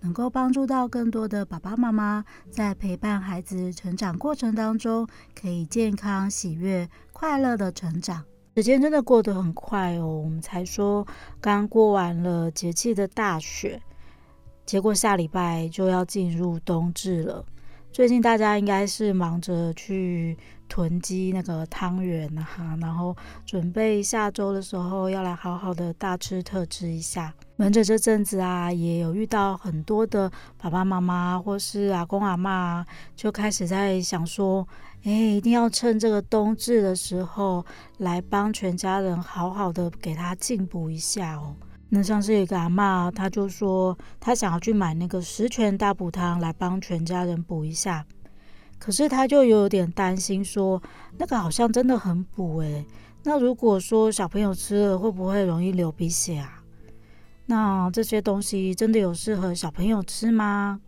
[0.00, 5.06] 能够帮助到更多的爸爸妈妈，在陪伴孩子成长过程当中，
[5.38, 8.24] 可以健康、喜悦、快乐的成长。
[8.56, 11.06] 时间真的过得很快哦，我们才说
[11.40, 13.80] 刚过完了节气的大雪。
[14.66, 17.44] 结果下礼拜就要进入冬至了。
[17.92, 20.36] 最近大家应该是忙着去
[20.70, 27.34] 囤积那个汤圆啊，然后准备下周的时候要来好好的大吃特吃一下。
[27.56, 34.66] 门诊这阵子啊，也有遇到很多的爸爸妈妈或是阿公阿妈，就开始在想说，
[35.02, 37.66] 哎，一定要趁这个冬至的时候
[37.98, 41.54] 来帮全家人好好的给他进补一下哦。
[41.90, 48.06] 那像是一个阿嬷，她就说她想要去买那个十全大补汤来帮全家人补一下，
[48.80, 50.82] 可是他就有点担心说
[51.18, 52.84] 那个好像真的很补诶。
[53.22, 56.64] 那如果说小朋友吃了会不会容易流鼻血啊？
[57.46, 60.80] 那这些东西真的有适合小朋友吃吗？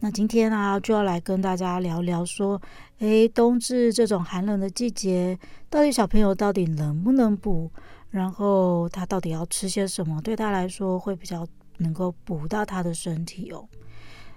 [0.00, 2.60] 那今天啊就要来跟大家聊聊说，
[2.98, 5.38] 诶，冬至这种寒冷的季节，
[5.70, 7.70] 到底小朋友到底能不能补？
[8.10, 11.46] 然后他到底要吃些什么，对他来说会比较
[11.78, 13.68] 能够补到他的身体哦。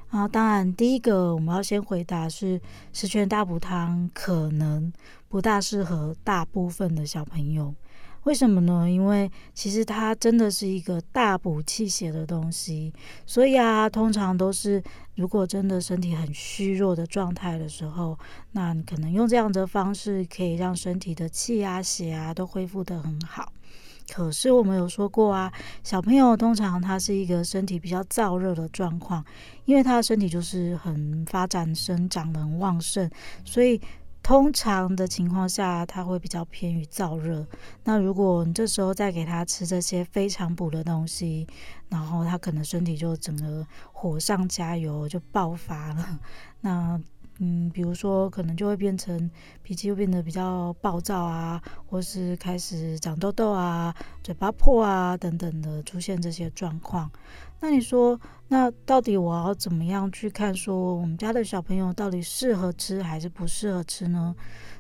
[0.10, 2.60] 啊，当然第一个我们要先回答是
[2.92, 4.92] 十全大补汤可能
[5.28, 7.74] 不大适合大部分的小朋友。
[8.24, 8.90] 为什么呢？
[8.90, 12.94] 因为其实它真的是一个大补气血的东西，
[13.26, 14.84] 所以啊，通常都是
[15.16, 18.18] 如果真的身体很虚弱的状态的时候，
[18.52, 23.54] 那你可能用这样的方式可以让身体的气啊、血啊都恢复得很好。
[24.12, 25.52] 可是我们有说过啊，
[25.84, 29.24] 小朋友通常他是一个身体比较燥热的状况，
[29.66, 33.10] 因为他的身体就是很发展生长得很旺盛，
[33.46, 33.80] 所以。
[34.22, 37.48] 通常的情况下，他会比较偏于燥热。
[37.86, 41.48] 那如果你这时候再给他吃这些非常补的东西，
[41.88, 46.20] 然后他可能身体就整个火上加油，就爆发了。
[46.62, 47.00] 那
[47.42, 49.32] 嗯，比如说可能就会变成
[49.64, 57.10] 脾气又变得比较暴躁啊，或是开始长痘痘啊、嘴巴破啊等等的出现这些状况。
[57.62, 64.36] 那你说，那到底我要怎么样去看说我们家的小朋友到底适合吃还是不适合吃呢？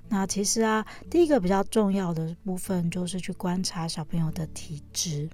[0.09, 5.29] 那其实啊，第一个比较重要的部分就是去观察小朋友的体质。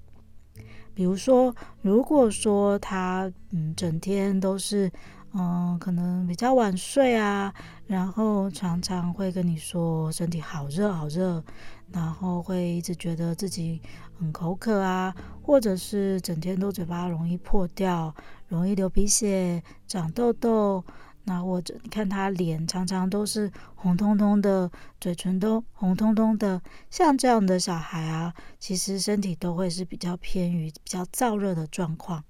[0.93, 4.91] 比如说，如果说他嗯整天都是。
[5.37, 7.53] 嗯，可能比较晚睡啊，
[7.87, 11.43] 然后常常会跟你说身体好热好热，
[11.91, 13.81] 然后会一直觉得自己
[14.17, 15.13] 很口渴啊，
[15.43, 18.15] 或者是整天都嘴巴容易破掉，
[18.47, 20.81] 容易流鼻血、长痘痘，
[21.25, 24.71] 那或者你看他脸常常都是红彤彤的，
[25.01, 32.23] 嘴唇都红彤彤的，像这样的小孩啊，其实身体都会是比较偏于比较燥热的状况。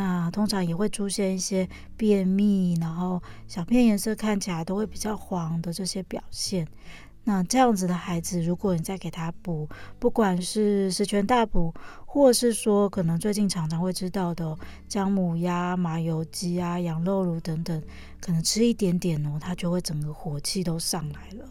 [0.00, 6.64] 那通常也会出现一些便秘，然后小便颜色看起来都会比较黄的这些表现。
[7.24, 11.74] 那这样子的孩子，如果你再给他补，不管是十全大补，
[12.06, 17.82] 或是说可能最近常常会知道的姜母鸭、麻油鸡啊、羊肉炉等等，
[18.20, 21.44] 可能吃一点点哦，他就会整个火气都上来了。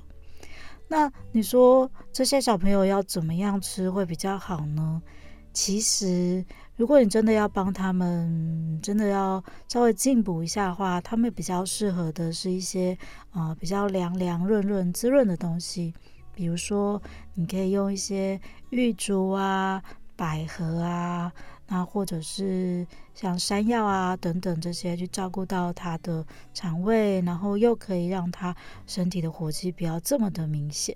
[0.88, 5.02] 那你说这些小朋友要怎么样吃会比较好呢？
[5.52, 6.46] 其实。
[6.78, 12.96] 如果你真的要帮他们，真的要稍微进补一下的话，他们比较适合的是一些
[13.32, 15.92] 啊、比较凉凉润润滋润的东西，
[16.36, 17.02] 比如说
[17.34, 18.40] 你可以用一些
[18.70, 19.82] 玉竹啊、
[20.16, 21.34] 百合啊，
[21.66, 26.24] 那或者是像山药啊等等这些，去照顾到他的
[26.54, 30.96] 肠胃，然后又可以让他身体的火气不要这么的明显。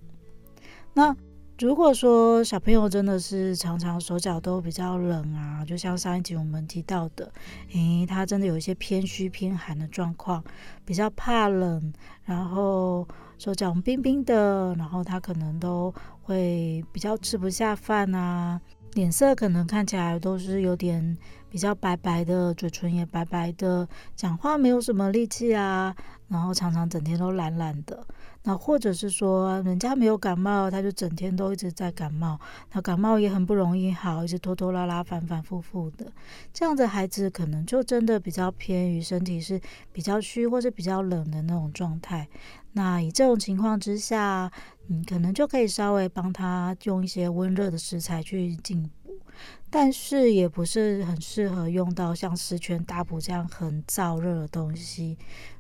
[0.94, 1.16] 那
[1.62, 7.32] 如果说小朋友真的是常常手脚都比较冷啊，就像上一集我们提到的，
[7.74, 10.44] 诶，他真的有一些偏虚偏寒的状况，
[10.84, 11.94] 比较怕冷，
[12.24, 15.94] 然后手脚冰冰的，然后他可能都
[16.24, 18.60] 会比较吃不下饭啊。
[18.94, 21.18] 脸色可能看起来都是有点
[21.50, 25.96] 比较白白的，嘴唇也白白的，讲话没有什么力气啊，
[26.28, 28.06] 然后常常整天都懒懒的。
[28.44, 32.40] 那或者是说，人家没有感冒，他就整天都一直在感冒。
[32.74, 36.12] 那感冒也很不容易好，一直拖拖拉拉、反反复复的。
[36.52, 39.62] 这样的孩子可能就真的比较偏于身体是
[39.94, 42.28] 比较虚或者比较冷的那种状态。
[42.74, 44.52] 那以这种情况之下，
[44.92, 49.18] 你可能就可以稍微帮他用一些温热的食材去进补，
[49.70, 55.18] 但是也不是很适合用到像十全大补这样很燥热的东西。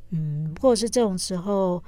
[0.09, 1.81] 嗯，或者是这种时候。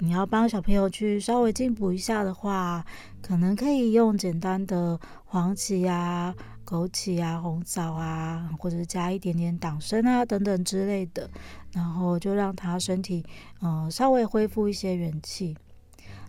[0.00, 2.86] 你要帮小朋友去稍微进补一下的话，
[3.20, 6.32] 可能可以用简单的黄芪啊、
[6.64, 11.28] 枸杞啊、红枣啊，或者加一点点党参啊等等之类的，
[11.72, 13.24] 然后就让他身体
[13.60, 15.56] 嗯、呃、稍微恢复一些元气。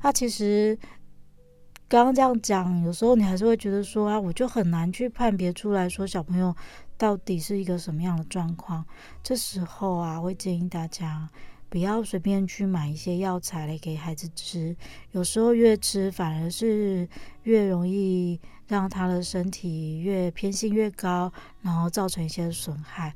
[0.02, 0.78] 那、其实
[1.88, 6.56] 刚刚这样讲，有时候你还是会觉得说啊，我就很难去判别出来说小朋友
[6.98, 8.86] 到底是一个什么样的状况。
[9.24, 11.30] 这时候啊，会建议大家。
[11.72, 14.76] 不要随便去买一些药材来给孩子吃，
[15.12, 17.08] 有时候越吃反而是
[17.44, 21.32] 越容易让他的身体越偏性越高，
[21.62, 23.14] 然后造成一些损害。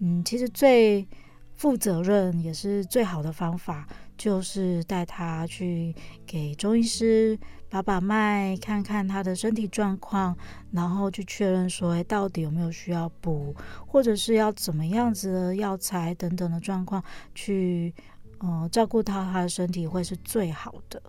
[0.00, 1.08] 嗯，其实最
[1.54, 5.94] 负责任也是最好的方法，就是带他去
[6.26, 7.38] 给中医师
[7.68, 10.36] 把把脉，看看他的身体状况，
[10.70, 13.54] 然后去确认说，哎，到底有没有需要补，
[13.86, 17.02] 或者是要怎么样子的药材等等的状况，
[17.34, 17.92] 去，
[18.38, 21.02] 呃，照顾到他的身体会是最好的。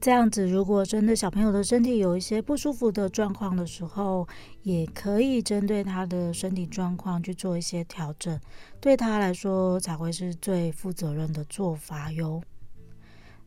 [0.00, 4.28] 这样子，如果真的小朋友的身体有一些不舒服的状况的时候，
[4.62, 8.38] 也可以针对他的身体状况去做一些调整，
[8.80, 12.42] 对他来说才会是最负责任的做法哟。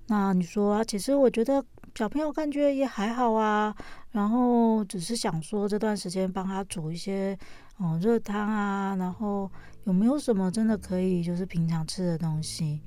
[0.08, 1.64] 那你说啊，其实我觉得
[1.94, 3.76] 小朋友感觉也还好啊，
[4.12, 7.38] 然后只是想说这段时间帮他煮一些
[7.80, 9.52] 嗯热汤啊，然后
[9.84, 12.82] 有没有什么真的可以就是平常吃的东西？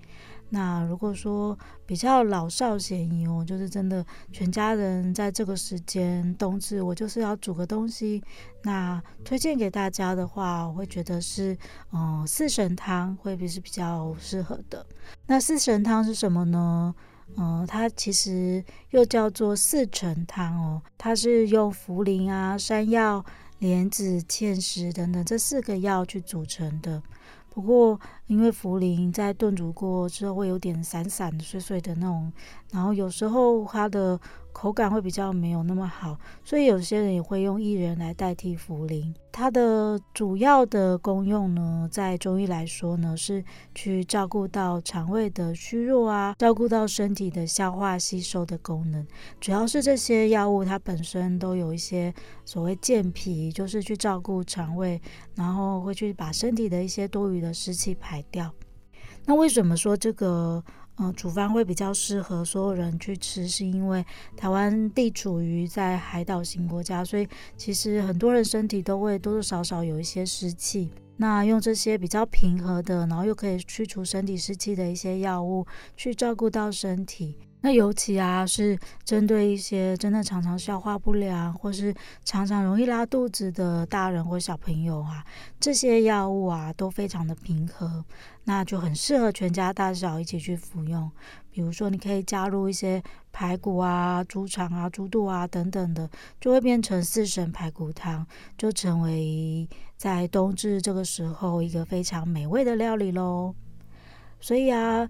[0.53, 1.57] 那如果说
[1.87, 8.23] 比较老少咸宜哦，就是真的全家人在这个时间冬至，我就是要煮个东西。
[8.65, 11.57] 那推荐给大家的话，我会觉得是
[11.93, 14.85] 嗯四神汤会比是比较适合的。
[15.27, 16.95] 那四神汤是什么呢？
[17.37, 23.25] 嗯，它其实又叫做四陈汤哦，它是用茯苓啊、山药、
[23.61, 27.01] 莲子、芡实等等这四个药去组成的。
[27.53, 32.33] 不过，因为茯苓在炖煮过之后会有点散散的、碎碎的那种，
[32.71, 34.19] 然后有时候它的
[34.53, 39.13] 口感会比较没有那么好，所以有些人也会用薏仁来代替茯苓。
[39.33, 43.45] 它的主要的功用呢，在中医来说呢，是
[43.75, 49.05] 去照顾到肠胃的虚弱啊，照顾到身体的消化吸收的功能。
[49.41, 52.13] 主要是这些药物它本身都有一些
[52.45, 55.01] 所谓健脾，就是去照顾肠胃，
[55.37, 58.53] 然后会去把身体的一些多余的湿气排掉。
[59.27, 60.63] 那为什么说这个？
[61.03, 64.05] 嗯，处方会比较适合所有人去吃，是因为
[64.37, 67.27] 台湾地处于在海岛型国家，所以
[67.57, 70.91] 其实很多人身体都会多多少少有一些湿气。
[71.17, 75.67] 那用这些比较平和的，然后又可以去除身体湿气的一些药物，
[75.97, 77.39] 去照顾到身体。
[77.63, 85.23] 那尤其啊，是针对一些真的常常消化不良，或是常常容易拉肚子的大人或小朋友啊，
[85.61, 88.03] 这些药物啊都非常的平和，
[88.45, 91.11] 那就很适合全家大小一起去服用。
[91.51, 96.09] 比如说，你可以加入一些排骨啊、猪肠啊、猪肚啊等等的，
[96.41, 99.69] 就会变成四神排骨汤，就成为
[99.99, 103.55] 在冬至这个时候一个非常美味的料理喽。
[104.41, 105.07] 所以啊。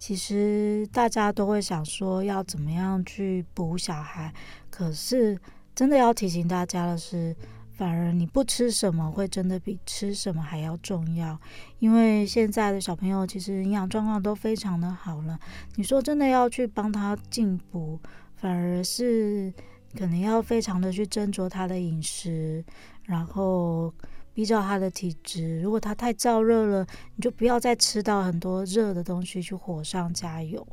[0.00, 4.32] 其实大家都会想说要怎么样去补小孩，
[4.70, 5.38] 可是
[5.74, 7.36] 真的要提醒大家的是，
[7.70, 11.38] 反而你不吃什么会真的比吃什么还要重要。
[11.80, 15.38] 因为现在的小朋友其实营养状况都非常的好了，
[15.76, 18.00] 你说真的要去帮他进补，
[18.36, 19.52] 反而是
[19.98, 22.64] 可能要非常的去斟酌他的饮食，
[23.04, 23.92] 然后。
[24.34, 30.66] 依照他的体质，如果他太燥热了，你就不要再吃到很多热的东西去火上加油。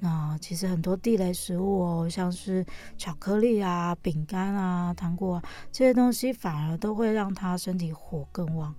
[0.00, 2.64] 那其实很多地雷食物哦，像是
[2.98, 8.74] 巧克力啊、饼干啊、糖果啊，这些东西，反而都会让他身体火更旺。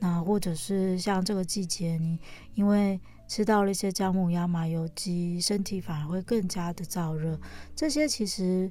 [0.00, 2.18] 那或者是像这个季节，你
[2.54, 7.38] 因为吃到了一些姜母鸭、麻油鸡，身体反而会更加的燥热。
[7.76, 8.70] 这些其实，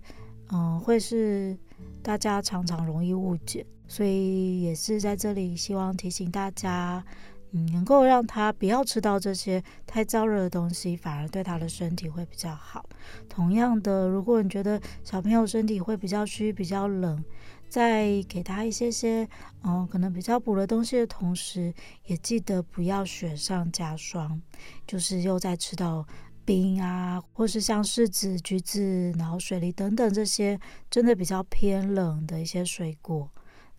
[0.51, 1.57] 嗯，会是
[2.01, 3.65] 大家常常容易误解。
[3.93, 7.05] 所以也是在这里，希望提醒大家，
[7.51, 12.83] 嗯，能够让他不要吃到这些太燥热的东西，反而对他的身体会比较好。
[13.29, 17.23] 同样的，如果你觉得小朋友身体会比较虚、比较冷，
[17.69, 19.29] 在给他一些些，
[19.63, 21.71] 嗯，可能比较补的东西的同时，
[22.07, 24.41] 也记得不要雪上加霜，
[24.87, 26.03] 就是又在吃到
[26.43, 30.59] 冰啊，或是像柿子、橘子、然后水梨等等这些
[30.89, 33.29] 真的比较偏冷的一些水果。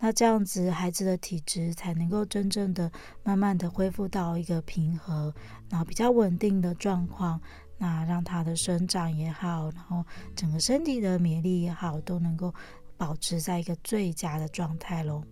[0.05, 2.93] 那这样子，孩子的体质才能够真正的、
[3.23, 5.33] 慢慢的恢复到一个平和，
[5.71, 7.41] 然后比较稳定的状况。
[7.79, 10.05] 那让他的生长也好，然后
[10.37, 12.53] 整个身体的免疫力也好，都能够
[12.99, 15.23] 保持在一个最佳的状态喽。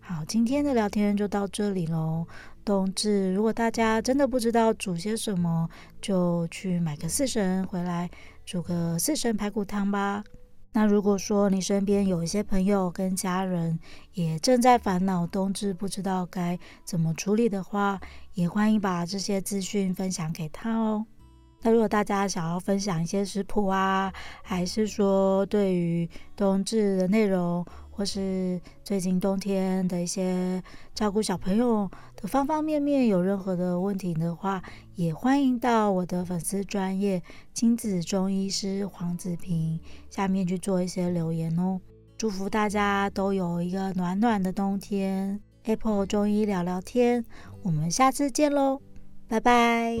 [0.00, 2.26] 好，今天的聊天就到这里喽。
[2.64, 5.70] 冬至，如果大家真的不知道煮些什么，
[6.02, 8.10] 就去买个四神回来
[8.44, 10.24] 煮个四神排骨汤吧。
[10.76, 13.78] 那如果说你身边有一些朋友跟家人
[14.12, 17.98] 也正在烦恼冬至不知道该怎么处理的话，
[18.34, 21.06] 也欢迎把这些资讯分享给他哦。
[21.62, 26.06] 那如果大家想要分享一些食谱啊，还是说对于
[26.36, 27.64] 冬至的内容，
[27.96, 30.62] 或是最近冬天的一些
[30.94, 34.62] 照顾小朋友的方方面面，有任何的问题的话，
[34.96, 37.22] 也欢迎到我的粉丝专业
[37.54, 41.80] 亲子中医师黄子平下面去做一些留言哦。
[42.18, 45.40] 祝福大家都有一个暖暖的冬天。
[45.64, 47.24] Apple 中医聊聊天，
[47.62, 48.80] 我们下次见喽，
[49.26, 49.98] 拜拜。